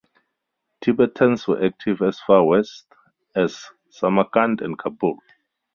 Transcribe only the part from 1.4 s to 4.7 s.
were active as far west as Samarkand